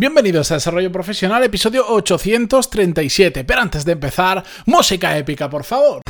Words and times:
Bienvenidos 0.00 0.52
a 0.52 0.54
Desarrollo 0.54 0.92
Profesional, 0.92 1.42
episodio 1.42 1.84
837. 1.88 3.42
Pero 3.42 3.60
antes 3.60 3.84
de 3.84 3.90
empezar, 3.90 4.44
música 4.64 5.18
épica, 5.18 5.50
por 5.50 5.64
favor. 5.64 6.02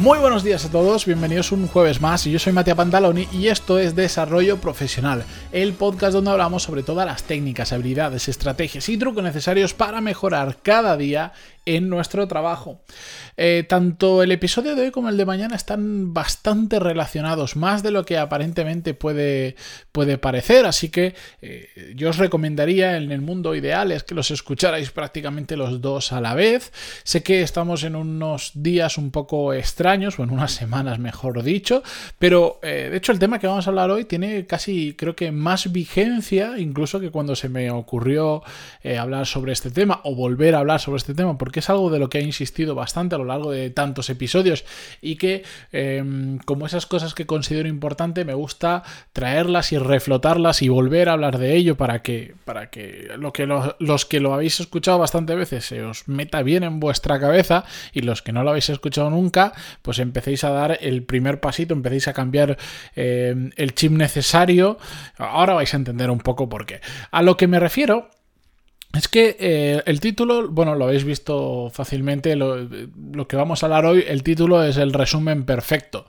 Muy 0.00 0.18
buenos 0.18 0.42
días 0.42 0.64
a 0.64 0.70
todos, 0.70 1.04
bienvenidos 1.04 1.52
un 1.52 1.68
jueves 1.68 2.00
más. 2.00 2.24
Yo 2.24 2.38
soy 2.38 2.54
Matías 2.54 2.74
Pantaloni 2.74 3.28
y 3.32 3.48
esto 3.48 3.78
es 3.78 3.94
Desarrollo 3.94 4.58
Profesional, 4.58 5.24
el 5.52 5.74
podcast 5.74 6.14
donde 6.14 6.30
hablamos 6.30 6.62
sobre 6.62 6.82
todas 6.82 7.04
las 7.04 7.24
técnicas, 7.24 7.74
habilidades, 7.74 8.26
estrategias 8.26 8.88
y 8.88 8.96
trucos 8.96 9.22
necesarios 9.22 9.74
para 9.74 10.00
mejorar 10.00 10.56
cada 10.62 10.96
día 10.96 11.34
en 11.66 11.88
nuestro 11.88 12.26
trabajo. 12.26 12.80
Eh, 13.36 13.64
tanto 13.68 14.22
el 14.22 14.32
episodio 14.32 14.74
de 14.74 14.82
hoy 14.82 14.90
como 14.90 15.08
el 15.08 15.16
de 15.16 15.24
mañana 15.24 15.54
están 15.56 16.12
bastante 16.12 16.78
relacionados, 16.78 17.56
más 17.56 17.82
de 17.82 17.90
lo 17.90 18.04
que 18.04 18.18
aparentemente 18.18 18.94
puede, 18.94 19.56
puede 19.92 20.18
parecer, 20.18 20.66
así 20.66 20.88
que 20.88 21.14
eh, 21.42 21.92
yo 21.94 22.10
os 22.10 22.18
recomendaría 22.18 22.96
en 22.96 23.12
el 23.12 23.20
mundo 23.20 23.54
ideal 23.54 23.92
es 23.92 24.02
que 24.02 24.14
los 24.14 24.30
escucharais 24.30 24.90
prácticamente 24.90 25.56
los 25.56 25.80
dos 25.80 26.12
a 26.12 26.20
la 26.20 26.34
vez. 26.34 26.72
Sé 27.04 27.22
que 27.22 27.42
estamos 27.42 27.84
en 27.84 27.96
unos 27.96 28.52
días 28.54 28.98
un 28.98 29.10
poco 29.10 29.52
extraños, 29.52 29.89
o 29.90 30.22
en 30.22 30.30
unas 30.30 30.52
semanas 30.52 30.98
mejor 30.98 31.42
dicho, 31.42 31.82
pero 32.18 32.60
eh, 32.62 32.88
de 32.90 32.96
hecho 32.96 33.12
el 33.12 33.18
tema 33.18 33.38
que 33.38 33.46
vamos 33.46 33.66
a 33.66 33.70
hablar 33.70 33.90
hoy 33.90 34.04
tiene 34.04 34.46
casi 34.46 34.94
creo 34.94 35.16
que 35.16 35.32
más 35.32 35.72
vigencia 35.72 36.58
incluso 36.58 37.00
que 37.00 37.10
cuando 37.10 37.34
se 37.34 37.48
me 37.48 37.70
ocurrió 37.70 38.42
hablar 38.98 39.26
sobre 39.26 39.52
este 39.52 39.70
tema 39.70 40.00
o 40.04 40.14
volver 40.14 40.54
a 40.54 40.58
hablar 40.58 40.80
sobre 40.80 40.98
este 40.98 41.14
tema, 41.14 41.36
porque 41.38 41.60
es 41.60 41.70
algo 41.70 41.90
de 41.90 41.98
lo 41.98 42.08
que 42.08 42.18
he 42.18 42.22
insistido 42.22 42.74
bastante 42.74 43.14
a 43.14 43.18
lo 43.18 43.24
largo 43.24 43.50
de 43.50 43.70
tantos 43.70 44.10
episodios 44.10 44.64
y 45.00 45.16
que 45.16 45.44
em, 45.72 46.38
como 46.38 46.66
esas 46.66 46.86
cosas 46.86 47.14
que 47.14 47.26
considero 47.26 47.68
importante 47.68 48.24
me 48.24 48.34
gusta 48.34 48.82
traerlas 49.12 49.72
y 49.72 49.78
reflotarlas 49.78 50.62
y 50.62 50.68
volver 50.68 51.08
a 51.08 51.12
hablar 51.12 51.38
de 51.38 51.56
ello 51.56 51.76
para 51.76 52.02
que, 52.02 52.34
para 52.44 52.70
que, 52.70 53.10
lo 53.18 53.32
que 53.32 53.46
los 53.78 54.06
que 54.06 54.20
lo 54.20 54.34
habéis 54.34 54.60
escuchado 54.60 54.98
bastante 54.98 55.34
veces 55.34 55.64
se 55.64 55.82
os 55.82 56.08
meta 56.08 56.42
bien 56.42 56.62
en 56.62 56.80
vuestra 56.80 57.18
cabeza 57.20 57.64
y 57.92 58.02
los 58.02 58.22
que 58.22 58.32
no 58.32 58.42
lo 58.42 58.50
habéis 58.50 58.68
escuchado 58.70 59.10
nunca 59.10 59.52
pues 59.82 59.98
empecéis 59.98 60.44
a 60.44 60.50
dar 60.50 60.78
el 60.80 61.02
primer 61.04 61.40
pasito, 61.40 61.74
empecéis 61.74 62.08
a 62.08 62.12
cambiar 62.12 62.56
em, 62.94 63.50
el 63.56 63.74
chip 63.74 63.92
necesario. 63.92 64.78
Ahora 65.18 65.54
vais 65.54 65.72
a 65.74 65.76
entender 65.76 66.10
un 66.10 66.20
poco 66.20 66.48
por 66.48 66.66
qué. 66.66 66.80
A 67.10 67.22
lo 67.22 67.36
que 67.36 67.46
me 67.46 67.60
refiero 67.60 68.10
es 68.92 69.06
que 69.06 69.36
eh, 69.38 69.82
el 69.86 70.00
título, 70.00 70.48
bueno, 70.48 70.74
lo 70.74 70.86
habéis 70.86 71.04
visto 71.04 71.70
fácilmente, 71.72 72.34
lo, 72.34 72.68
que 73.28 73.36
vamos 73.36 73.62
a 73.62 73.66
hablar 73.66 73.86
hoy, 73.86 74.04
el 74.06 74.24
título 74.24 74.64
es 74.64 74.78
el 74.78 74.92
resumen 74.92 75.44
perfecto. 75.44 76.06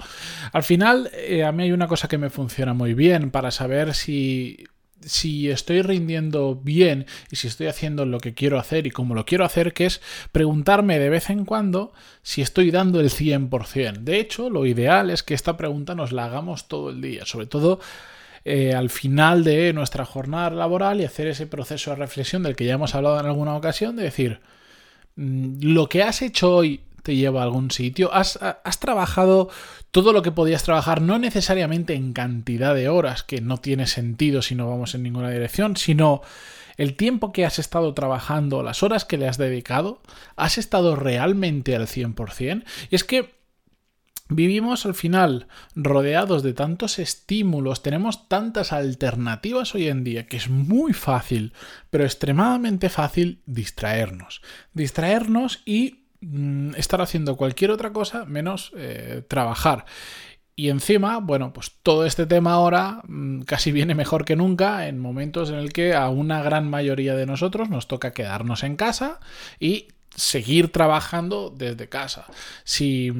Al 0.52 0.64
final, 0.64 1.12
eh, 1.14 1.44
a 1.44 1.52
mí 1.52 1.64
hay 1.64 1.72
una 1.74 1.88
cosa 1.88 2.08
que 2.08 2.18
me 2.18 2.32
funciona 2.32 2.74
muy 2.74 2.96
bien 2.96 3.30
para 3.30 3.52
saber 3.52 3.94
si, 3.94 4.66
si 5.06 5.50
estoy 5.50 5.82
rindiendo 5.82 6.56
bien 6.56 7.06
y 7.30 7.36
si 7.36 7.48
estoy 7.48 7.68
haciendo 7.68 8.06
lo 8.06 8.20
que 8.20 8.34
quiero 8.34 8.60
hacer 8.60 8.88
y 8.88 8.92
como 8.92 9.16
lo 9.16 9.26
quiero 9.26 9.46
hacer, 9.46 9.74
que 9.74 9.86
es 9.86 10.02
preguntarme 10.32 11.00
de 11.00 11.10
vez 11.10 11.30
en 11.30 11.46
cuando 11.46 11.94
si 12.22 12.42
estoy 12.42 12.72
dando 12.72 13.00
el 13.00 13.10
100%. 13.10 14.00
De 14.00 14.20
hecho, 14.20 14.50
lo 14.50 14.66
ideal 14.66 15.10
es 15.10 15.24
que 15.24 15.34
esta 15.34 15.58
pregunta 15.58 15.96
nos 15.96 16.12
la 16.12 16.26
hagamos 16.26 16.68
todo 16.68 16.90
el 16.90 17.02
día, 17.02 17.26
sobre 17.26 17.48
todo 17.48 17.80
eh, 18.44 18.74
al 18.74 18.90
final 18.90 19.44
de 19.44 19.72
nuestra 19.74 20.06
jornada 20.06 20.50
laboral 20.50 21.00
y 21.00 21.06
hacer 21.06 21.28
ese 21.28 21.46
proceso 21.46 21.92
de 21.92 21.98
reflexión 21.98 22.44
del 22.44 22.56
que 22.56 22.66
ya 22.66 22.74
hemos 22.74 22.96
hablado 22.96 23.20
en 23.20 23.28
alguna 23.28 23.56
ocasión, 23.56 23.96
de 23.96 24.04
decir, 24.04 24.40
mm, 25.16 25.60
lo 25.62 25.88
que 25.88 26.04
has 26.04 26.22
hecho 26.22 26.56
hoy 26.56 26.82
te 27.04 27.16
lleva 27.16 27.42
a 27.42 27.44
algún 27.44 27.72
sitio, 27.72 28.14
has, 28.14 28.40
trabajado 28.80 29.50
todo 29.92 30.14
lo 30.14 30.22
que 30.22 30.32
podías 30.32 30.64
trabajar, 30.64 31.02
no 31.02 31.20
necesariamente 31.20 31.94
en 31.94 32.14
cantidad 32.14 32.76
de 32.76 32.90
horas, 32.90 33.24
que 33.24 33.42
no 33.42 33.58
tiene 33.58 33.88
sentido 33.88 34.42
si 34.42 34.56
no 34.56 34.70
vamos 34.70 34.96
en 34.96 35.04
ninguna 35.04 35.30
dirección, 35.30 35.78
sino 35.78 36.22
el 36.78 36.96
tiempo 36.96 37.32
que 37.32 37.46
has 37.46 37.60
estado 37.60 37.94
trabajando, 37.94 38.64
las 38.64 38.84
horas 38.84 39.06
que 39.06 39.18
le 39.18 39.28
has 39.28 39.38
dedicado, 39.38 40.02
has 40.36 40.58
estado 40.58 40.96
realmente 40.96 41.76
al 41.76 41.88
100%. 41.88 42.64
Y 42.90 42.96
es 42.96 43.04
que 43.04 43.42
Vivimos 44.34 44.86
al 44.86 44.94
final 44.96 45.48
rodeados 45.76 46.42
de 46.42 46.54
tantos 46.54 47.00
estímulos, 47.00 47.84
tenemos 47.84 48.30
tantas 48.30 48.72
alternativas 48.72 49.76
hoy 49.76 49.90
en 49.90 50.06
día 50.06 50.26
que 50.26 50.38
es 50.38 50.50
muy 50.50 50.94
fácil, 50.94 51.52
pero 51.90 52.06
extremadamente 52.06 52.88
fácil 52.88 53.42
distraernos. 53.46 54.42
Distraernos 54.74 55.62
y 55.66 56.01
mm, 56.22 56.76
estar 56.76 57.02
haciendo 57.02 57.36
cualquier 57.36 57.72
otra 57.72 57.92
cosa 57.92 58.26
menos 58.26 58.72
eh, 58.76 59.24
trabajar. 59.28 59.86
Y 60.56 60.70
encima, 60.70 61.20
bueno, 61.20 61.54
pues 61.54 61.72
todo 61.82 62.06
este 62.06 62.26
tema 62.26 62.54
ahora 62.54 63.02
mm, 63.08 63.42
casi 63.42 63.72
viene 63.72 63.96
mejor 63.96 64.26
que 64.26 64.36
nunca 64.36 64.88
en 64.88 65.00
momentos 65.00 65.50
en 65.50 65.56
el 65.56 65.74
que 65.74 65.96
a 65.96 66.10
una 66.10 66.42
gran 66.44 66.70
mayoría 66.70 67.16
de 67.16 67.26
nosotros 67.26 67.70
nos 67.70 67.88
toca 67.88 68.14
quedarnos 68.14 68.64
en 68.64 68.76
casa 68.76 69.20
y 69.60 69.88
seguir 70.16 70.72
trabajando 70.72 71.54
desde 71.56 71.88
casa. 71.88 72.26
Si, 72.64 73.12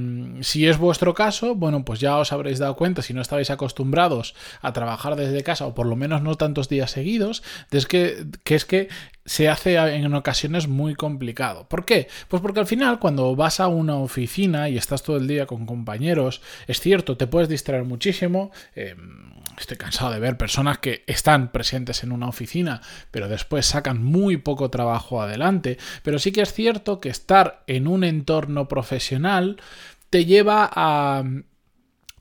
si, 0.42 0.68
es 0.68 0.78
vuestro 0.78 1.14
caso, 1.14 1.56
bueno, 1.56 1.86
pues 1.86 2.00
ya 2.00 2.18
os 2.18 2.34
habréis 2.34 2.60
dado 2.60 2.76
cuenta, 2.76 3.02
si 3.02 3.14
no 3.14 3.22
estabais 3.22 3.50
acostumbrados 3.50 4.36
a 4.62 4.74
trabajar 4.74 5.16
desde 5.16 5.44
casa, 5.44 5.66
o 5.66 5.74
por 5.74 5.88
lo 5.88 5.96
menos 5.96 6.22
no 6.22 6.36
tantos 6.36 6.68
días 6.70 6.92
seguidos, 6.92 7.44
es 7.72 7.86
que, 7.86 8.26
que 8.44 8.56
es 8.56 8.66
que 8.66 8.90
se 9.26 9.50
hace 9.50 9.76
en 9.76 10.14
ocasiones 10.14 10.68
muy 10.68 10.96
complicado. 10.96 11.68
¿Por 11.68 11.86
qué? 11.86 12.08
Pues 12.28 12.42
porque 12.42 12.60
al 12.60 12.68
final 12.68 13.00
cuando 13.00 13.36
vas 13.36 13.60
a 13.60 13.68
una 13.68 13.96
oficina 13.98 14.70
y 14.70 14.78
estás 14.78 15.04
todo 15.04 15.18
el 15.18 15.28
día 15.28 15.46
con 15.46 15.66
compañeros, 15.66 16.42
es 16.68 16.80
cierto, 16.80 17.18
te 17.18 17.28
puedes 17.28 17.50
distraer 17.50 17.84
muchísimo. 17.84 18.52
Em, 18.76 19.32
estoy 19.60 19.78
cansado 19.78 20.12
de 20.12 20.20
ver 20.20 20.38
personas 20.38 20.80
que 20.80 21.04
están 21.08 21.52
presentes 21.52 22.04
en 22.04 22.12
una 22.12 22.28
oficina, 22.28 22.82
pero 23.12 23.28
después 23.28 23.66
sacan 23.66 24.04
muy 24.04 24.38
poco 24.38 24.70
trabajo 24.70 25.22
adelante. 25.22 25.78
Pero 26.04 26.18
sí 26.18 26.32
que 26.32 26.42
es 26.42 26.54
cierto 26.54 27.00
que 27.00 27.10
estar 27.10 27.64
en 27.68 27.88
un 27.88 28.04
entorno 28.04 28.68
profesional 28.68 29.62
te 30.10 30.26
lleva 30.26 30.70
a 30.74 31.24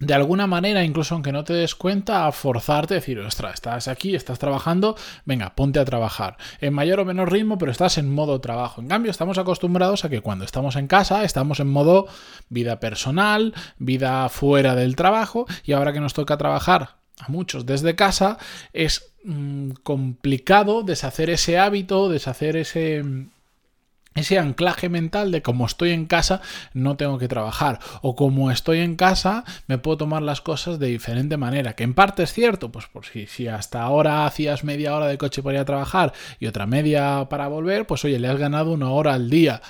de 0.00 0.14
alguna 0.14 0.46
manera, 0.46 0.82
incluso 0.82 1.14
aunque 1.14 1.30
no 1.30 1.44
te 1.44 1.52
des 1.52 1.74
cuenta, 1.74 2.26
a 2.26 2.32
forzarte 2.32 2.94
a 2.94 2.96
decir, 2.96 3.18
ostras, 3.20 3.54
estás 3.54 3.86
aquí, 3.86 4.14
estás 4.14 4.38
trabajando, 4.38 4.96
venga, 5.26 5.54
ponte 5.54 5.78
a 5.78 5.84
trabajar. 5.84 6.38
En 6.62 6.72
mayor 6.72 7.00
o 7.00 7.04
menor 7.04 7.30
ritmo, 7.30 7.58
pero 7.58 7.70
estás 7.70 7.98
en 7.98 8.10
modo 8.10 8.40
trabajo. 8.40 8.80
En 8.80 8.88
cambio, 8.88 9.10
estamos 9.10 9.36
acostumbrados 9.36 10.06
a 10.06 10.08
que 10.08 10.22
cuando 10.22 10.46
estamos 10.46 10.76
en 10.76 10.86
casa, 10.86 11.22
estamos 11.22 11.60
en 11.60 11.68
modo 11.68 12.06
vida 12.48 12.80
personal, 12.80 13.52
vida 13.78 14.28
fuera 14.30 14.74
del 14.74 14.96
trabajo, 14.96 15.46
y 15.64 15.72
ahora 15.72 15.92
que 15.92 16.00
nos 16.00 16.14
toca 16.14 16.38
trabajar 16.38 16.96
a 17.18 17.28
muchos 17.28 17.66
desde 17.66 17.94
casa, 17.94 18.38
es 18.72 19.12
mm, 19.24 19.72
complicado 19.82 20.82
deshacer 20.82 21.28
ese 21.28 21.58
hábito, 21.58 22.08
deshacer 22.08 22.56
ese 22.56 23.04
ese 24.14 24.38
anclaje 24.38 24.88
mental 24.88 25.30
de 25.30 25.42
como 25.42 25.66
estoy 25.66 25.90
en 25.90 26.06
casa 26.06 26.40
no 26.74 26.96
tengo 26.96 27.18
que 27.18 27.28
trabajar. 27.28 27.78
O 28.02 28.16
como 28.16 28.50
estoy 28.50 28.80
en 28.80 28.96
casa 28.96 29.44
me 29.66 29.78
puedo 29.78 29.98
tomar 29.98 30.22
las 30.22 30.40
cosas 30.40 30.78
de 30.78 30.88
diferente 30.88 31.36
manera 31.36 31.74
que 31.74 31.84
en 31.84 31.94
parte 31.94 32.24
es 32.24 32.32
cierto 32.32 32.72
pues 32.72 32.86
por 32.86 33.06
si, 33.06 33.26
si 33.26 33.48
hasta 33.48 33.82
ahora 33.82 34.26
hacías 34.26 34.64
media 34.64 34.94
hora 34.94 35.06
de 35.06 35.18
coche 35.18 35.42
para 35.42 35.56
ir 35.56 35.60
a 35.60 35.64
trabajar 35.64 36.12
y 36.38 36.46
otra 36.46 36.66
media 36.66 37.28
para 37.30 37.48
volver 37.48 37.86
pues 37.86 38.04
oye 38.04 38.18
le 38.18 38.28
has 38.28 38.38
ganado 38.38 38.72
una 38.72 38.90
hora 38.90 39.14
al 39.14 39.30
día 39.30 39.62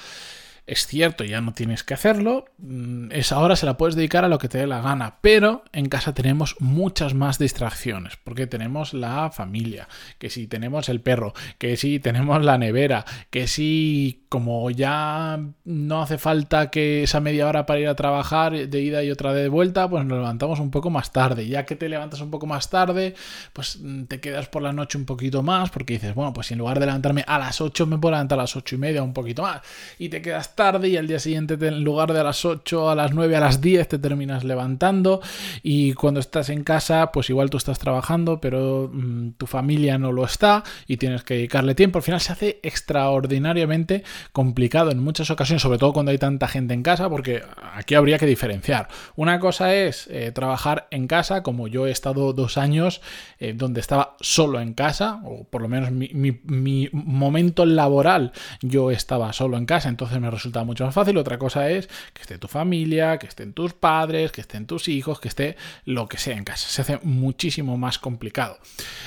es 0.70 0.86
cierto, 0.86 1.24
ya 1.24 1.40
no 1.40 1.52
tienes 1.52 1.82
que 1.82 1.94
hacerlo, 1.94 2.44
mm, 2.58 3.10
esa 3.10 3.40
hora 3.40 3.56
se 3.56 3.66
la 3.66 3.76
puedes 3.76 3.96
dedicar 3.96 4.24
a 4.24 4.28
lo 4.28 4.38
que 4.38 4.48
te 4.48 4.58
dé 4.58 4.68
la 4.68 4.80
gana, 4.80 5.16
pero 5.20 5.64
en 5.72 5.88
casa 5.88 6.14
tenemos 6.14 6.54
muchas 6.60 7.12
más 7.12 7.40
distracciones, 7.40 8.16
porque 8.22 8.46
tenemos 8.46 8.94
la 8.94 9.32
familia, 9.32 9.88
que 10.20 10.30
si 10.30 10.46
tenemos 10.46 10.88
el 10.88 11.00
perro, 11.00 11.34
que 11.58 11.76
si 11.76 11.98
tenemos 11.98 12.44
la 12.44 12.56
nevera, 12.56 13.04
que 13.30 13.48
si 13.48 14.26
como 14.28 14.70
ya 14.70 15.40
no 15.64 16.02
hace 16.02 16.16
falta 16.16 16.70
que 16.70 17.02
esa 17.02 17.18
media 17.18 17.48
hora 17.48 17.66
para 17.66 17.80
ir 17.80 17.88
a 17.88 17.96
trabajar 17.96 18.52
de 18.68 18.80
ida 18.80 19.02
y 19.02 19.10
otra 19.10 19.34
de 19.34 19.48
vuelta, 19.48 19.90
pues 19.90 20.04
nos 20.04 20.18
levantamos 20.18 20.60
un 20.60 20.70
poco 20.70 20.88
más 20.88 21.12
tarde, 21.12 21.48
ya 21.48 21.66
que 21.66 21.74
te 21.74 21.88
levantas 21.88 22.20
un 22.20 22.30
poco 22.30 22.46
más 22.46 22.70
tarde, 22.70 23.16
pues 23.52 23.80
mm, 23.82 24.04
te 24.04 24.20
quedas 24.20 24.46
por 24.46 24.62
la 24.62 24.72
noche 24.72 24.98
un 24.98 25.04
poquito 25.04 25.42
más, 25.42 25.70
porque 25.70 25.94
dices, 25.94 26.14
bueno, 26.14 26.32
pues 26.32 26.52
en 26.52 26.58
lugar 26.58 26.78
de 26.78 26.86
levantarme 26.86 27.24
a 27.26 27.40
las 27.40 27.60
8 27.60 27.86
me 27.86 27.98
puedo 27.98 28.12
levantar 28.12 28.38
a 28.38 28.42
las 28.42 28.54
8 28.54 28.76
y 28.76 28.78
media 28.78 29.02
un 29.02 29.12
poquito 29.12 29.42
más, 29.42 29.62
y 29.98 30.10
te 30.10 30.22
quedas 30.22 30.54
tarde 30.60 30.90
y 30.90 30.98
al 30.98 31.06
día 31.06 31.18
siguiente 31.18 31.56
en 31.58 31.82
lugar 31.82 32.12
de 32.12 32.20
a 32.20 32.22
las 32.22 32.44
8, 32.44 32.90
a 32.90 32.94
las 32.94 33.14
9, 33.14 33.34
a 33.34 33.40
las 33.40 33.62
10 33.62 33.88
te 33.88 33.98
terminas 33.98 34.44
levantando 34.44 35.22
y 35.62 35.94
cuando 35.94 36.20
estás 36.20 36.50
en 36.50 36.64
casa 36.64 37.12
pues 37.12 37.30
igual 37.30 37.48
tú 37.48 37.56
estás 37.56 37.78
trabajando 37.78 38.42
pero 38.42 38.90
mm, 38.92 39.30
tu 39.38 39.46
familia 39.46 39.96
no 39.96 40.12
lo 40.12 40.22
está 40.22 40.62
y 40.86 40.98
tienes 40.98 41.24
que 41.24 41.32
dedicarle 41.32 41.74
tiempo. 41.74 41.98
Al 41.98 42.02
final 42.02 42.20
se 42.20 42.32
hace 42.32 42.60
extraordinariamente 42.62 44.04
complicado 44.32 44.90
en 44.90 44.98
muchas 44.98 45.30
ocasiones, 45.30 45.62
sobre 45.62 45.78
todo 45.78 45.94
cuando 45.94 46.12
hay 46.12 46.18
tanta 46.18 46.46
gente 46.46 46.74
en 46.74 46.82
casa 46.82 47.08
porque 47.08 47.42
aquí 47.72 47.94
habría 47.94 48.18
que 48.18 48.26
diferenciar. 48.26 48.88
Una 49.16 49.40
cosa 49.40 49.74
es 49.74 50.08
eh, 50.10 50.30
trabajar 50.30 50.88
en 50.90 51.06
casa 51.06 51.42
como 51.42 51.68
yo 51.68 51.86
he 51.86 51.90
estado 51.90 52.34
dos 52.34 52.58
años 52.58 53.00
eh, 53.38 53.54
donde 53.56 53.80
estaba 53.80 54.14
solo 54.20 54.60
en 54.60 54.74
casa 54.74 55.22
o 55.24 55.44
por 55.44 55.62
lo 55.62 55.68
menos 55.68 55.90
mi, 55.90 56.10
mi 56.12 56.90
momento 56.92 57.64
laboral 57.64 58.32
yo 58.60 58.90
estaba 58.90 59.32
solo 59.32 59.56
en 59.56 59.64
casa, 59.64 59.88
entonces 59.88 60.20
me 60.20 60.30
resulta 60.30 60.49
mucho 60.64 60.84
más 60.84 60.94
fácil. 60.94 61.16
Otra 61.16 61.38
cosa 61.38 61.70
es 61.70 61.88
que 62.12 62.22
esté 62.22 62.38
tu 62.38 62.48
familia, 62.48 63.18
que 63.18 63.26
estén 63.26 63.52
tus 63.52 63.72
padres, 63.72 64.32
que 64.32 64.40
estén 64.40 64.66
tus 64.66 64.88
hijos, 64.88 65.20
que 65.20 65.28
esté 65.28 65.56
lo 65.84 66.08
que 66.08 66.18
sea 66.18 66.36
en 66.36 66.44
casa. 66.44 66.68
Se 66.68 66.82
hace 66.82 66.98
muchísimo 67.02 67.76
más 67.76 67.98
complicado. 67.98 68.58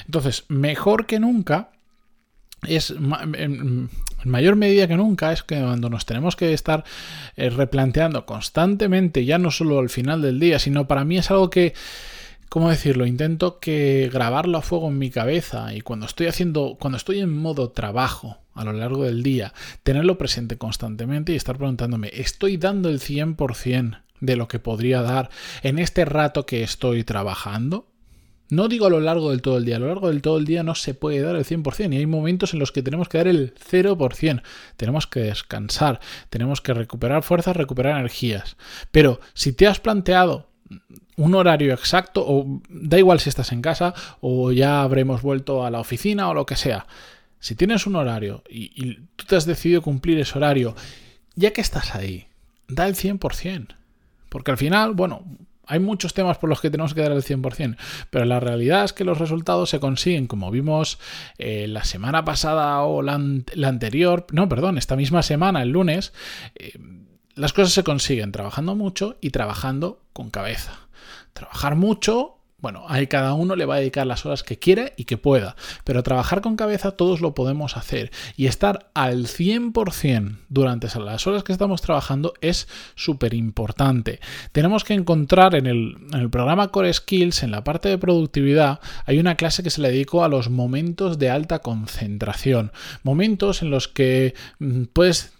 Entonces, 0.06 0.46
mejor 0.48 1.06
que 1.06 1.20
nunca 1.20 1.72
es 2.68 2.92
en 2.92 3.90
mayor 4.24 4.56
medida 4.56 4.88
que 4.88 4.96
nunca 4.96 5.34
es 5.34 5.44
que 5.44 5.60
cuando 5.60 5.90
nos 5.90 6.06
tenemos 6.06 6.38
que 6.38 6.54
estar 6.54 6.86
eh, 7.36 7.50
replanteando 7.50 8.26
constantemente, 8.26 9.26
ya 9.26 9.38
no 9.38 9.52
solo 9.52 9.80
al 9.80 9.90
final 9.90 10.22
del 10.22 10.40
día, 10.40 10.60
sino 10.60 10.88
para 10.88 11.04
mí 11.04 11.18
es 11.18 11.30
algo 11.30 11.50
que 11.50 11.74
¿cómo 12.54 12.70
decirlo? 12.70 13.08
Intento 13.08 13.60
que 13.60 14.12
grabarlo 14.14 14.60
a 14.60 14.62
fuego 14.62 14.90
en 14.90 15.00
mi 15.00 15.10
cabeza 15.10 15.74
y 15.74 15.82
cuando 15.82 16.06
estoy 16.06 16.28
haciendo, 16.28 16.78
cuando 16.80 16.98
estoy 16.98 17.20
en 17.20 17.36
modo 17.36 17.72
trabajo 17.72 18.43
a 18.54 18.64
lo 18.64 18.74
largo 18.74 19.04
del 19.04 19.24
día, 19.24 19.54
tenerlo 19.84 20.18
presente 20.18 20.58
constantemente 20.58 21.34
y 21.34 21.36
estar 21.36 21.58
preguntándome, 21.58 22.12
¿estoy 22.14 22.58
dando 22.58 22.90
el 22.90 23.00
100% 23.00 24.02
de 24.20 24.36
lo 24.36 24.48
que 24.48 24.60
podría 24.60 25.02
dar 25.02 25.30
en 25.62 25.80
este 25.80 26.06
rato 26.06 26.46
que 26.46 26.64
estoy 26.64 27.04
trabajando? 27.04 27.88
No 28.50 28.68
digo 28.68 28.86
a 28.86 28.90
lo 28.90 29.00
largo 29.00 29.32
del 29.32 29.42
todo 29.42 29.58
el 29.58 29.66
día, 29.66 29.78
a 29.78 29.80
lo 29.80 29.88
largo 29.88 30.10
del 30.10 30.22
todo 30.22 30.38
el 30.38 30.46
día 30.46 30.62
no 30.62 30.76
se 30.76 30.94
puede 30.94 31.22
dar 31.22 31.36
el 31.36 31.46
100% 31.46 31.94
y 31.94 31.98
hay 31.98 32.06
momentos 32.06 32.54
en 32.54 32.60
los 32.60 32.72
que 32.72 32.84
tenemos 32.84 33.10
que 33.10 33.18
dar 33.18 33.28
el 33.28 33.56
0%. 33.56 34.44
Tenemos 34.78 35.08
que 35.08 35.22
descansar, 35.22 36.00
tenemos 36.30 36.62
que 36.62 36.74
recuperar 36.74 37.24
fuerzas, 37.24 37.58
recuperar 37.58 37.98
energías. 37.98 38.56
Pero 38.92 39.20
si 39.34 39.54
te 39.54 39.66
has 39.66 39.80
planteado 39.80 40.50
un 41.16 41.36
horario 41.36 41.74
exacto, 41.74 42.24
o 42.26 42.62
da 42.70 42.98
igual 42.98 43.20
si 43.20 43.30
estás 43.30 43.52
en 43.52 43.62
casa 43.62 43.94
o 44.22 44.52
ya 44.52 44.84
habremos 44.84 45.22
vuelto 45.22 45.66
a 45.66 45.72
la 45.72 45.80
oficina 45.80 46.30
o 46.30 46.34
lo 46.34 46.46
que 46.46 46.56
sea. 46.56 46.86
Si 47.44 47.56
tienes 47.56 47.86
un 47.88 47.98
horario 47.98 48.42
y, 48.50 49.02
tú 49.18 49.26
te 49.26 49.36
has 49.36 49.46
decidido 49.46 49.82
cumplir 49.82 50.18
ese 50.18 50.38
horario, 50.38 50.78
ya 51.36 51.52
que 51.52 51.60
estás 51.60 51.94
ahí, 51.94 52.28
da 52.70 52.88
el 52.88 52.96
100%. 52.96 53.76
Porque 54.30 54.52
al 54.52 54.58
final, 54.58 54.94
bueno, 54.94 55.26
hay 55.68 55.80
muchos 55.82 56.14
temas 56.14 56.38
por 56.38 56.50
los 56.50 56.62
que 56.62 56.72
tenemos 56.72 56.94
que 56.94 57.02
dar 57.02 57.12
el 57.12 57.22
100%, 57.22 57.76
pero 58.10 58.24
la 58.24 58.40
realidad 58.40 58.86
es 58.86 58.94
que 58.94 59.04
los 59.04 59.18
resultados 59.18 59.70
se 59.70 59.82
consiguen, 59.82 60.28
como 60.28 60.52
vimos 60.52 61.00
eh, 61.38 61.68
la 61.68 61.84
semana 61.84 62.24
pasada 62.24 62.82
o 62.84 63.02
la, 63.02 63.16
anterior, 63.16 64.26
no, 64.32 64.48
perdón, 64.48 64.78
esta 64.78 64.96
misma 64.96 65.22
semana, 65.22 65.64
el 65.64 65.72
lunes, 65.72 66.14
eh, 66.56 66.80
las 67.36 67.52
cosas 67.52 67.74
se 67.74 67.84
consiguen 67.84 68.32
trabajando 68.32 68.74
mucho 68.74 69.18
y 69.20 69.32
trabajando 69.32 70.02
con 70.14 70.30
cabeza. 70.30 70.88
Trabajar 71.34 71.76
mucho, 71.76 72.38
bueno, 72.64 72.86
ahí 72.88 73.08
cada 73.08 73.34
uno 73.34 73.58
le 73.58 73.66
va 73.66 73.76
a 73.76 73.80
dedicar 73.80 74.08
las 74.08 74.26
horas 74.26 74.42
que 74.42 74.58
quiera 74.58 74.94
y 74.96 75.04
que 75.04 75.18
pueda, 75.18 75.58
pero 75.84 76.02
trabajar 76.02 76.40
con 76.40 76.56
cabeza 76.56 76.92
todos 76.92 77.20
lo 77.20 77.36
podemos 77.36 77.76
hacer 77.76 78.10
y 78.38 78.46
estar 78.46 78.90
al 78.94 79.28
100% 79.28 80.38
durante 80.48 80.88
las 80.98 81.28
horas 81.28 81.44
que 81.44 81.52
estamos 81.52 81.82
trabajando 81.82 82.34
es 82.40 82.70
súper 82.96 83.34
importante. 83.34 84.22
Tenemos 84.54 84.86
que 84.86 84.94
encontrar 84.94 85.56
en 85.56 85.68
el, 85.68 86.30
programa 86.32 86.70
Core 86.70 86.94
Skills, 86.94 87.44
en 87.44 87.52
la 87.52 87.66
parte 87.66 87.90
de 87.90 87.98
productividad, 87.98 88.80
hay 89.06 89.20
una 89.20 89.36
clase 89.36 89.62
que 89.62 89.70
se 89.70 89.82
le 89.82 89.92
dedicó 89.92 90.24
a 90.24 90.30
los 90.30 90.50
momentos 90.50 91.20
de 91.20 91.30
alta 91.30 91.60
concentración, 91.60 92.72
momentos 93.04 93.62
en 93.62 93.72
los 93.72 93.90
que 93.90 94.36
mm, 94.60 94.84
pues 94.94 95.34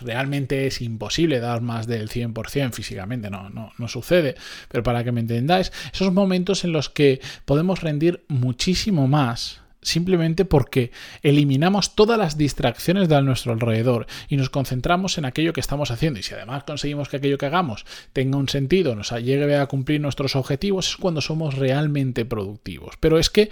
realmente 0.00 0.66
es 0.66 0.80
imposible 0.80 1.38
dar 1.40 1.60
más 1.60 1.86
del 1.86 2.08
100% 2.08 2.72
físicamente, 2.72 3.30
no, 3.30 3.48
no, 3.50 3.72
no 3.78 3.88
sucede, 3.88 4.34
pero 4.68 4.82
para 4.82 5.04
que 5.04 5.12
me 5.12 5.20
entendáis, 5.20 5.72
esos 5.92 6.12
momentos 6.12 6.64
en 6.64 6.72
los 6.72 6.90
que 6.90 7.20
podemos 7.44 7.80
rendir 7.82 8.24
muchísimo 8.28 9.06
más 9.06 9.60
simplemente 9.86 10.44
porque 10.44 10.90
eliminamos 11.22 11.94
todas 11.94 12.18
las 12.18 12.36
distracciones 12.36 13.08
de 13.08 13.22
nuestro 13.22 13.52
alrededor 13.52 14.06
y 14.28 14.36
nos 14.36 14.50
concentramos 14.50 15.16
en 15.16 15.24
aquello 15.24 15.52
que 15.52 15.60
estamos 15.60 15.92
haciendo. 15.92 16.18
Y 16.18 16.24
si 16.24 16.34
además 16.34 16.64
conseguimos 16.64 17.08
que 17.08 17.18
aquello 17.18 17.38
que 17.38 17.46
hagamos 17.46 17.86
tenga 18.12 18.36
un 18.36 18.48
sentido, 18.48 18.96
nos 18.96 19.12
llegue 19.12 19.56
a 19.56 19.66
cumplir 19.66 20.00
nuestros 20.00 20.34
objetivos, 20.34 20.90
es 20.90 20.96
cuando 20.96 21.20
somos 21.20 21.54
realmente 21.54 22.24
productivos. 22.24 22.96
Pero 22.98 23.18
es 23.18 23.30
que 23.30 23.42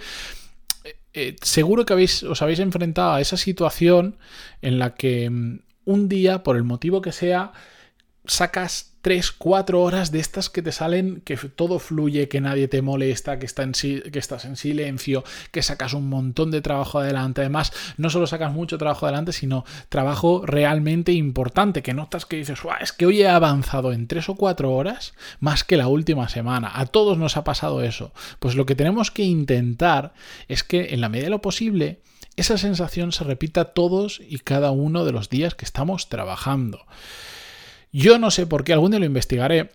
eh, 0.83 0.97
eh, 1.13 1.35
seguro 1.41 1.85
que 1.85 1.93
habéis, 1.93 2.23
os 2.23 2.41
habéis 2.41 2.59
enfrentado 2.59 3.13
a 3.13 3.21
esa 3.21 3.37
situación 3.37 4.17
en 4.61 4.77
la 4.77 4.93
que 4.93 5.29
mm, 5.29 5.59
un 5.85 6.09
día, 6.09 6.43
por 6.43 6.57
el 6.57 6.63
motivo 6.63 7.01
que 7.01 7.11
sea, 7.11 7.53
sacas 8.27 8.95
3, 9.01 9.33
4 9.33 9.81
horas 9.83 10.11
de 10.11 10.19
estas 10.19 10.49
que 10.49 10.63
te 10.63 10.71
salen, 10.71 11.21
que 11.23 11.37
todo 11.37 11.77
fluye, 11.77 12.27
que 12.27 12.41
nadie 12.41 12.67
te 12.67 12.81
molesta, 12.81 13.37
que, 13.37 13.45
está 13.45 13.61
en 13.61 13.73
que 13.73 14.17
estás 14.17 14.45
en 14.45 14.55
silencio, 14.55 15.23
que 15.51 15.61
sacas 15.61 15.93
un 15.93 16.09
montón 16.09 16.49
de 16.49 16.61
trabajo 16.61 16.99
adelante. 16.99 17.41
Además, 17.41 17.71
no 17.97 18.09
solo 18.09 18.25
sacas 18.25 18.51
mucho 18.51 18.79
trabajo 18.79 19.05
adelante, 19.05 19.31
sino 19.31 19.63
trabajo 19.89 20.43
realmente 20.43 21.11
importante, 21.11 21.83
que 21.83 21.93
notas 21.93 22.25
que 22.25 22.37
dices, 22.37 22.59
es 22.81 22.91
que 22.93 23.05
hoy 23.05 23.21
he 23.21 23.27
avanzado 23.27 23.93
en 23.93 24.07
3 24.07 24.29
o 24.29 24.35
4 24.35 24.71
horas 24.71 25.13
más 25.39 25.63
que 25.63 25.77
la 25.77 25.87
última 25.87 26.27
semana. 26.27 26.71
A 26.73 26.87
todos 26.87 27.19
nos 27.19 27.37
ha 27.37 27.43
pasado 27.43 27.83
eso. 27.83 28.11
Pues 28.39 28.55
lo 28.55 28.65
que 28.65 28.75
tenemos 28.75 29.11
que 29.11 29.23
intentar 29.23 30.13
es 30.47 30.63
que 30.63 30.95
en 30.95 31.01
la 31.01 31.09
medida 31.09 31.25
de 31.25 31.31
lo 31.31 31.41
posible, 31.41 32.01
esa 32.35 32.57
sensación 32.57 33.11
se 33.11 33.23
repita 33.23 33.65
todos 33.65 34.21
y 34.27 34.39
cada 34.39 34.71
uno 34.71 35.05
de 35.05 35.11
los 35.11 35.29
días 35.29 35.55
que 35.55 35.65
estamos 35.65 36.09
trabajando. 36.09 36.85
Yo 37.91 38.19
no 38.19 38.31
sé 38.31 38.45
por 38.45 38.63
qué, 38.63 38.73
algún 38.73 38.91
día 38.91 38.99
lo 38.99 39.05
investigaré. 39.05 39.71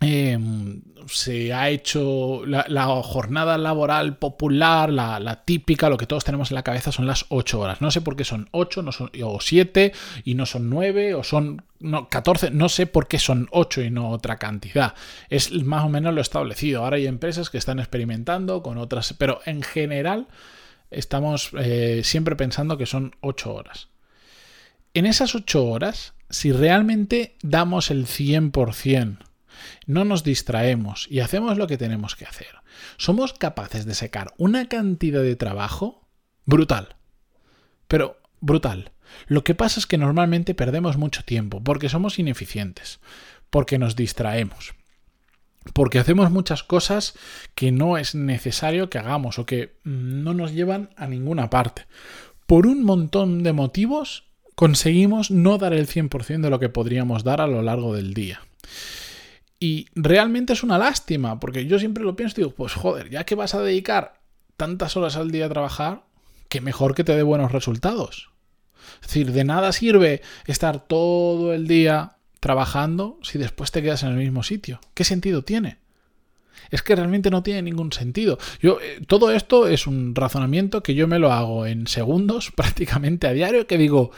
Em, 0.00 0.82
se 1.06 1.52
ha 1.52 1.70
hecho 1.70 2.44
la, 2.46 2.86
jornada 3.02 3.58
laboral 3.58 4.18
popular, 4.18 4.90
la, 4.92 5.42
típica, 5.44 5.88
lo 5.88 5.96
que 5.96 6.06
todos 6.06 6.24
tenemos 6.24 6.50
en 6.50 6.56
la 6.56 6.62
cabeza 6.62 6.92
son 6.92 7.06
las 7.06 7.26
8 7.28 7.60
horas. 7.60 7.80
No 7.80 7.90
sé 7.90 8.00
por 8.00 8.16
qué 8.16 8.24
son 8.24 8.48
8 8.52 8.82
no 8.82 8.92
son, 8.92 9.10
o 9.22 9.40
7 9.40 9.92
y 10.24 10.34
no 10.34 10.46
son 10.46 10.70
9 10.70 11.14
o 11.14 11.22
son 11.24 11.64
no, 11.80 12.08
14. 12.08 12.50
No 12.50 12.68
sé 12.68 12.86
por 12.86 13.08
qué 13.08 13.18
son 13.18 13.48
8 13.50 13.82
y 13.82 13.90
no 13.90 14.10
otra 14.10 14.36
cantidad. 14.36 14.94
Es 15.28 15.52
más 15.64 15.84
o 15.84 15.88
menos 15.88 16.14
lo 16.14 16.20
establecido. 16.20 16.84
Ahora 16.84 16.96
hay 16.96 17.06
empresas 17.06 17.50
que 17.50 17.58
están 17.58 17.78
experimentando 17.78 18.62
con 18.62 18.78
otras, 18.78 19.14
pero 19.18 19.40
en 19.44 19.62
general 19.62 20.26
estamos 20.94 21.50
eh, 21.58 22.02
siempre 22.04 22.36
pensando 22.36 22.78
que 22.78 22.86
son 22.86 23.16
8 23.20 23.52
horas. 23.52 23.88
En 24.94 25.06
esas 25.06 25.34
8 25.34 25.64
horas, 25.64 26.14
si 26.30 26.52
realmente 26.52 27.36
damos 27.42 27.90
el 27.90 28.06
100%, 28.06 29.18
no 29.86 30.04
nos 30.04 30.24
distraemos 30.24 31.06
y 31.10 31.20
hacemos 31.20 31.58
lo 31.58 31.66
que 31.66 31.78
tenemos 31.78 32.16
que 32.16 32.26
hacer, 32.26 32.48
somos 32.96 33.32
capaces 33.32 33.86
de 33.86 33.94
secar 33.94 34.34
una 34.36 34.68
cantidad 34.68 35.22
de 35.22 35.36
trabajo 35.36 36.08
brutal. 36.44 36.96
Pero 37.88 38.20
brutal. 38.40 38.92
Lo 39.26 39.44
que 39.44 39.54
pasa 39.54 39.80
es 39.80 39.86
que 39.86 39.98
normalmente 39.98 40.54
perdemos 40.54 40.96
mucho 40.96 41.24
tiempo 41.24 41.62
porque 41.62 41.88
somos 41.88 42.18
ineficientes, 42.18 43.00
porque 43.50 43.78
nos 43.78 43.96
distraemos 43.96 44.74
porque 45.72 45.98
hacemos 45.98 46.30
muchas 46.30 46.62
cosas 46.62 47.14
que 47.54 47.72
no 47.72 47.96
es 47.96 48.14
necesario 48.14 48.90
que 48.90 48.98
hagamos 48.98 49.38
o 49.38 49.46
que 49.46 49.76
no 49.84 50.34
nos 50.34 50.52
llevan 50.52 50.90
a 50.96 51.06
ninguna 51.06 51.50
parte. 51.50 51.86
Por 52.46 52.66
un 52.66 52.84
montón 52.84 53.42
de 53.42 53.52
motivos 53.52 54.24
conseguimos 54.54 55.30
no 55.30 55.58
dar 55.58 55.72
el 55.72 55.88
100% 55.88 56.40
de 56.40 56.50
lo 56.50 56.60
que 56.60 56.68
podríamos 56.68 57.24
dar 57.24 57.40
a 57.40 57.46
lo 57.46 57.62
largo 57.62 57.94
del 57.94 58.14
día. 58.14 58.42
Y 59.58 59.86
realmente 59.94 60.52
es 60.52 60.62
una 60.62 60.78
lástima, 60.78 61.40
porque 61.40 61.66
yo 61.66 61.78
siempre 61.78 62.04
lo 62.04 62.16
pienso 62.16 62.34
y 62.40 62.44
digo, 62.44 62.54
pues 62.54 62.74
joder, 62.74 63.08
ya 63.08 63.24
que 63.24 63.34
vas 63.34 63.54
a 63.54 63.62
dedicar 63.62 64.20
tantas 64.56 64.96
horas 64.96 65.16
al 65.16 65.30
día 65.30 65.46
a 65.46 65.48
trabajar, 65.48 66.04
que 66.48 66.60
mejor 66.60 66.94
que 66.94 67.04
te 67.04 67.16
dé 67.16 67.22
buenos 67.22 67.52
resultados. 67.52 68.30
Es 69.00 69.08
decir, 69.08 69.32
de 69.32 69.44
nada 69.44 69.72
sirve 69.72 70.22
estar 70.46 70.86
todo 70.86 71.54
el 71.54 71.66
día 71.66 72.16
trabajando 72.44 73.18
si 73.22 73.38
después 73.38 73.72
te 73.72 73.80
quedas 73.80 74.02
en 74.02 74.10
el 74.10 74.16
mismo 74.16 74.42
sitio? 74.42 74.78
¿Qué 74.92 75.02
sentido 75.02 75.44
tiene? 75.44 75.78
Es 76.70 76.82
que 76.82 76.94
realmente 76.94 77.30
no 77.30 77.42
tiene 77.42 77.62
ningún 77.62 77.90
sentido. 77.90 78.36
Yo, 78.60 78.78
eh, 78.82 79.00
todo 79.06 79.30
esto 79.30 79.66
es 79.66 79.86
un 79.86 80.14
razonamiento 80.14 80.82
que 80.82 80.94
yo 80.94 81.08
me 81.08 81.18
lo 81.18 81.32
hago 81.32 81.64
en 81.64 81.86
segundos, 81.86 82.50
prácticamente 82.54 83.26
a 83.26 83.32
diario, 83.32 83.66
que 83.66 83.78
digo, 83.78 84.10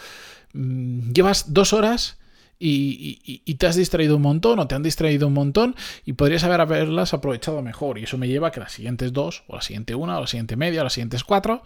mm, 0.55 1.13
llevas 1.13 1.55
dos 1.55 1.73
horas 1.73 2.19
y, 2.59 3.55
te 3.55 3.67
has 3.69 3.77
distraído 3.77 4.17
un 4.17 4.23
montón 4.23 4.59
o 4.59 4.67
te 4.67 4.75
han 4.75 4.83
distraído 4.83 5.29
un 5.29 5.35
montón 5.35 5.77
y 6.05 6.15
podrías 6.15 6.43
haber 6.43 6.61
haberlas 6.61 7.15
aprovechado 7.15 7.63
mejor. 7.63 7.97
Y 7.97 8.05
eso 8.05 8.19
me 8.19 8.27
lleva 8.27 8.49
a 8.49 8.51
que 8.51 8.59
las 8.59 8.73
siguientes 8.73 9.13
dos, 9.13 9.45
o 9.47 9.55
la 9.55 9.63
siguiente 9.63 9.95
una, 9.95 10.19
o 10.19 10.23
la 10.23 10.27
siguiente 10.27 10.57
media, 10.57 10.81
o 10.81 10.85
las 10.85 10.95
siguientes 10.95 11.23
cuatro, 11.23 11.63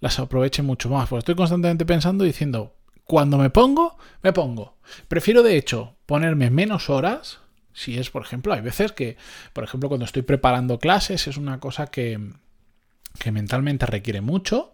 las 0.00 0.18
aproveche 0.18 0.60
mucho 0.60 0.90
más. 0.90 1.08
Porque 1.08 1.20
estoy 1.20 1.34
constantemente 1.34 1.86
pensando 1.86 2.24
y 2.24 2.26
diciendo, 2.26 2.74
cuando 3.04 3.38
me 3.38 3.50
pongo, 3.50 3.98
me 4.22 4.32
pongo. 4.32 4.76
Prefiero 5.08 5.42
de 5.42 5.56
hecho 5.56 5.96
ponerme 6.06 6.50
menos 6.50 6.90
horas. 6.90 7.40
Si 7.72 7.98
es, 7.98 8.10
por 8.10 8.22
ejemplo, 8.22 8.52
hay 8.52 8.60
veces 8.60 8.92
que, 8.92 9.16
por 9.52 9.64
ejemplo, 9.64 9.88
cuando 9.88 10.04
estoy 10.04 10.22
preparando 10.22 10.78
clases 10.78 11.26
es 11.26 11.36
una 11.36 11.58
cosa 11.60 11.88
que, 11.88 12.20
que 13.18 13.32
mentalmente 13.32 13.86
requiere 13.86 14.20
mucho 14.20 14.72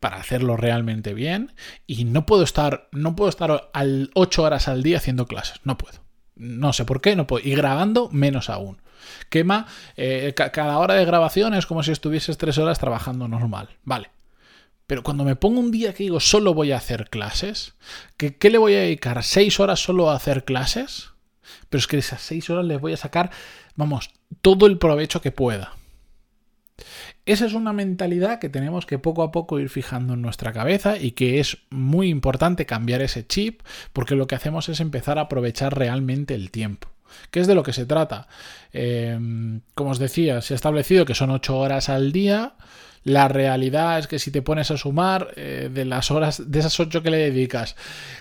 para 0.00 0.16
hacerlo 0.16 0.56
realmente 0.56 1.14
bien 1.14 1.54
y 1.86 2.04
no 2.04 2.26
puedo 2.26 2.42
estar 2.42 2.88
no 2.90 3.14
puedo 3.14 3.30
estar 3.30 3.70
al 3.72 4.10
8 4.14 4.42
horas 4.42 4.66
al 4.66 4.82
día 4.82 4.96
haciendo 4.96 5.26
clases, 5.26 5.60
no 5.64 5.78
puedo. 5.78 6.00
No 6.34 6.72
sé 6.72 6.84
por 6.84 7.00
qué, 7.00 7.14
no 7.14 7.26
puedo. 7.26 7.46
Y 7.46 7.54
grabando 7.54 8.08
menos 8.10 8.50
aún. 8.50 8.82
Quema, 9.28 9.66
eh, 9.96 10.34
cada 10.34 10.78
hora 10.78 10.94
de 10.94 11.04
grabación 11.04 11.54
es 11.54 11.66
como 11.66 11.82
si 11.82 11.92
estuvieses 11.92 12.38
tres 12.38 12.58
horas 12.58 12.78
trabajando 12.78 13.28
normal. 13.28 13.68
Vale. 13.84 14.10
Pero 14.92 15.02
cuando 15.02 15.24
me 15.24 15.36
pongo 15.36 15.58
un 15.58 15.70
día 15.70 15.94
que 15.94 16.02
digo 16.02 16.20
solo 16.20 16.52
voy 16.52 16.70
a 16.70 16.76
hacer 16.76 17.08
clases, 17.08 17.76
¿qué, 18.18 18.36
qué 18.36 18.50
le 18.50 18.58
voy 18.58 18.74
a 18.74 18.80
dedicar? 18.80 19.24
¿Seis 19.24 19.58
horas 19.58 19.82
solo 19.82 20.10
a 20.10 20.16
hacer 20.16 20.44
clases? 20.44 21.12
Pero 21.70 21.78
es 21.78 21.86
que 21.86 21.96
esas 21.96 22.20
seis 22.20 22.50
horas 22.50 22.66
les 22.66 22.78
voy 22.78 22.92
a 22.92 22.98
sacar, 22.98 23.30
vamos, 23.74 24.10
todo 24.42 24.66
el 24.66 24.76
provecho 24.76 25.22
que 25.22 25.32
pueda. 25.32 25.76
Esa 27.24 27.46
es 27.46 27.54
una 27.54 27.72
mentalidad 27.72 28.38
que 28.38 28.50
tenemos 28.50 28.84
que 28.84 28.98
poco 28.98 29.22
a 29.22 29.32
poco 29.32 29.58
ir 29.58 29.70
fijando 29.70 30.12
en 30.12 30.20
nuestra 30.20 30.52
cabeza 30.52 30.98
y 30.98 31.12
que 31.12 31.40
es 31.40 31.56
muy 31.70 32.10
importante 32.10 32.66
cambiar 32.66 33.00
ese 33.00 33.26
chip 33.26 33.62
porque 33.94 34.14
lo 34.14 34.26
que 34.26 34.34
hacemos 34.34 34.68
es 34.68 34.80
empezar 34.80 35.18
a 35.18 35.22
aprovechar 35.22 35.74
realmente 35.74 36.34
el 36.34 36.50
tiempo. 36.50 36.88
¿Qué 37.30 37.40
es 37.40 37.46
de 37.46 37.54
lo 37.54 37.62
que 37.62 37.72
se 37.72 37.86
trata? 37.86 38.28
Em, 38.74 39.62
como 39.74 39.92
os 39.92 39.98
decía, 39.98 40.42
se 40.42 40.52
ha 40.52 40.56
establecido 40.56 41.06
que 41.06 41.14
son 41.14 41.30
8 41.30 41.56
horas 41.56 41.88
al 41.88 42.12
día. 42.12 42.56
La 43.04 43.26
realidad 43.26 43.98
es 43.98 44.06
que 44.06 44.18
si 44.18 44.30
te 44.30 44.42
pones 44.42 44.70
a 44.70 44.76
sumar 44.76 45.32
eh, 45.36 45.70
de 45.72 45.84
las 45.84 46.10
horas, 46.10 46.50
de 46.50 46.60
esas 46.60 46.78
8 46.78 47.02
que 47.02 47.10
le 47.10 47.16
dedicas, 47.16 47.74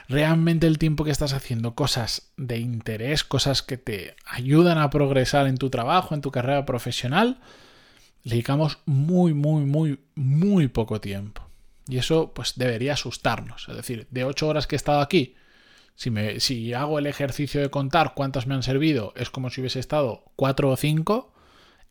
realmente 0.10 0.66
el 0.66 0.80
tiempo 0.80 1.04
que 1.04 1.12
estás 1.12 1.34
haciendo 1.34 1.76
cosas 1.76 2.32
de 2.38 2.58
interés, 2.58 3.24
cosas 3.24 3.62
que 3.62 3.78
te 3.78 4.16
ayudan 4.26 4.80
a 4.80 4.90
progresar 4.90 5.46
en 5.46 5.58
tu 5.58 5.70
trabajo, 5.70 6.16
en 6.16 6.22
tu 6.22 6.32
carrera 6.32 6.66
profesional, 6.66 7.40
le 8.24 8.32
dedicamos 8.32 8.80
muy, 8.86 9.34
muy, 9.34 9.66
muy, 9.66 10.00
muy 10.16 10.68
poco 10.68 11.00
tiempo. 11.00 11.48
Y 11.88 11.98
eso 11.98 12.34
pues 12.34 12.54
debería 12.56 12.94
asustarnos. 12.94 13.68
Es 13.70 13.76
decir, 13.76 14.08
de 14.10 14.24
8 14.24 14.48
horas 14.48 14.66
que 14.66 14.76
he 14.76 14.78
estado 14.78 15.02
aquí, 15.02 15.36
si, 15.94 16.10
me, 16.10 16.40
si 16.40 16.74
hago 16.74 16.98
el 16.98 17.06
ejercicio 17.06 17.62
de 17.62 17.70
contar 17.70 18.14
cuántas 18.16 18.48
me 18.48 18.56
han 18.56 18.64
servido, 18.64 19.14
es 19.16 19.30
como 19.30 19.52
si 19.52 19.62
hubiese 19.62 19.80
estado 19.80 20.24
4 20.38 20.70
o 20.70 20.76
5, 20.76 21.31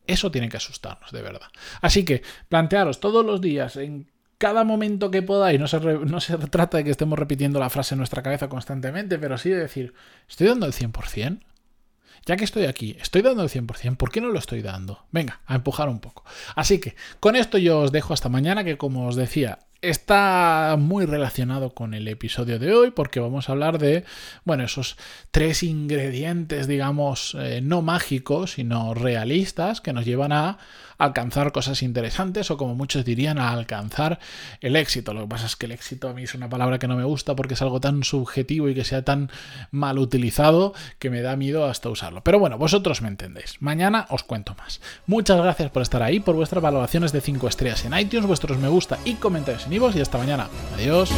eso 0.07 0.31
tiene 0.31 0.49
que 0.49 0.57
asustarnos, 0.57 1.11
de 1.11 1.21
verdad. 1.21 1.47
Así 1.81 2.05
que 2.05 2.23
plantearos 2.49 2.99
todos 2.99 3.25
los 3.25 3.41
días, 3.41 3.75
en 3.75 4.09
cada 4.37 4.63
momento 4.63 5.11
que 5.11 5.21
podáis, 5.21 5.59
no 5.59 5.67
se, 5.67 5.79
no 5.79 6.19
se 6.19 6.37
trata 6.49 6.77
de 6.77 6.83
que 6.83 6.91
estemos 6.91 7.17
repitiendo 7.17 7.59
la 7.59 7.69
frase 7.69 7.93
en 7.93 7.99
nuestra 7.99 8.23
cabeza 8.23 8.49
constantemente, 8.49 9.19
pero 9.19 9.37
sí 9.37 9.49
de 9.49 9.57
decir, 9.57 9.93
¿estoy 10.27 10.47
dando 10.47 10.65
el 10.65 10.73
100%? 10.73 11.39
ya 12.25 12.37
que 12.37 12.43
estoy 12.43 12.65
aquí, 12.65 12.97
estoy 13.01 13.21
dando 13.21 13.43
el 13.43 13.49
100%, 13.49 13.97
¿por 13.97 14.11
qué 14.11 14.21
no 14.21 14.29
lo 14.29 14.39
estoy 14.39 14.61
dando? 14.61 15.05
Venga, 15.11 15.41
a 15.45 15.55
empujar 15.55 15.89
un 15.89 15.99
poco. 15.99 16.23
Así 16.55 16.79
que 16.79 16.95
con 17.19 17.35
esto 17.35 17.57
yo 17.57 17.79
os 17.79 17.91
dejo 17.91 18.13
hasta 18.13 18.29
mañana, 18.29 18.63
que 18.63 18.77
como 18.77 19.07
os 19.07 19.15
decía, 19.15 19.59
está 19.81 20.75
muy 20.77 21.05
relacionado 21.05 21.73
con 21.73 21.93
el 21.93 22.07
episodio 22.07 22.59
de 22.59 22.73
hoy 22.73 22.91
porque 22.91 23.19
vamos 23.19 23.49
a 23.49 23.53
hablar 23.53 23.79
de, 23.79 24.05
bueno, 24.45 24.63
esos 24.63 24.95
tres 25.31 25.63
ingredientes, 25.63 26.67
digamos, 26.67 27.35
eh, 27.39 27.61
no 27.63 27.81
mágicos, 27.81 28.53
sino 28.53 28.93
realistas 28.93 29.81
que 29.81 29.93
nos 29.93 30.05
llevan 30.05 30.31
a 30.33 30.59
alcanzar 31.01 31.51
cosas 31.51 31.81
interesantes 31.81 32.51
o 32.51 32.57
como 32.57 32.75
muchos 32.75 33.03
dirían 33.03 33.39
a 33.39 33.51
alcanzar 33.51 34.19
el 34.61 34.75
éxito. 34.75 35.13
Lo 35.13 35.21
que 35.21 35.27
pasa 35.27 35.47
es 35.47 35.55
que 35.55 35.65
el 35.65 35.71
éxito 35.71 36.09
a 36.09 36.13
mí 36.13 36.23
es 36.23 36.35
una 36.35 36.49
palabra 36.49 36.79
que 36.79 36.87
no 36.87 36.95
me 36.95 37.03
gusta 37.03 37.35
porque 37.35 37.55
es 37.55 37.61
algo 37.61 37.79
tan 37.79 38.03
subjetivo 38.03 38.69
y 38.69 38.75
que 38.75 38.83
sea 38.83 39.03
tan 39.03 39.31
mal 39.71 39.97
utilizado 39.97 40.73
que 40.99 41.09
me 41.09 41.21
da 41.21 41.35
miedo 41.35 41.65
hasta 41.65 41.89
usarlo. 41.89 42.23
Pero 42.23 42.39
bueno, 42.39 42.57
vosotros 42.57 43.01
me 43.01 43.07
entendéis. 43.07 43.61
Mañana 43.61 44.05
os 44.09 44.23
cuento 44.23 44.55
más. 44.55 44.79
Muchas 45.07 45.37
gracias 45.37 45.71
por 45.71 45.81
estar 45.81 46.03
ahí, 46.03 46.19
por 46.19 46.35
vuestras 46.35 46.61
valoraciones 46.61 47.11
de 47.11 47.21
5 47.21 47.47
estrellas 47.47 47.83
en 47.85 47.97
iTunes, 47.97 48.27
vuestros 48.27 48.57
me 48.57 48.67
gusta 48.67 48.99
y 49.03 49.15
comentarios 49.15 49.65
en 49.65 49.73
y 49.73 49.99
hasta 49.99 50.17
mañana. 50.17 50.47
Adiós. 50.75 51.09